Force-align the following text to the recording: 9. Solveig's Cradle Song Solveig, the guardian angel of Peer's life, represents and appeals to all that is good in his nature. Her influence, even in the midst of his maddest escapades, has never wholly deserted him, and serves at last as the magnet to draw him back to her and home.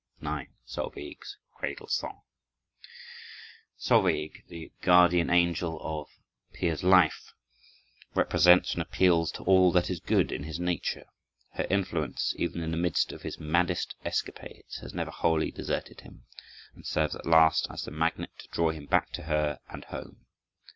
9. 0.19 0.47
Solveig's 0.65 1.37
Cradle 1.53 1.85
Song 1.87 2.21
Solveig, 3.77 4.43
the 4.47 4.71
guardian 4.81 5.29
angel 5.29 5.77
of 5.79 6.09
Peer's 6.53 6.81
life, 6.81 7.33
represents 8.15 8.73
and 8.73 8.81
appeals 8.81 9.31
to 9.31 9.43
all 9.43 9.71
that 9.71 9.91
is 9.91 9.99
good 9.99 10.31
in 10.31 10.41
his 10.41 10.59
nature. 10.59 11.05
Her 11.51 11.67
influence, 11.69 12.33
even 12.35 12.63
in 12.63 12.71
the 12.71 12.77
midst 12.77 13.11
of 13.11 13.21
his 13.21 13.37
maddest 13.39 13.93
escapades, 14.03 14.77
has 14.77 14.91
never 14.91 15.11
wholly 15.11 15.51
deserted 15.51 16.01
him, 16.01 16.23
and 16.73 16.83
serves 16.83 17.15
at 17.15 17.27
last 17.27 17.67
as 17.69 17.83
the 17.85 17.91
magnet 17.91 18.31
to 18.39 18.47
draw 18.47 18.71
him 18.71 18.87
back 18.87 19.11
to 19.11 19.21
her 19.25 19.59
and 19.69 19.85
home. 19.85 20.25